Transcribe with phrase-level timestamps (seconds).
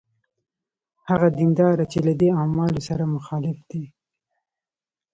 [1.09, 3.83] هغه دینداره چې له دې اعمالو سره مخالف دی.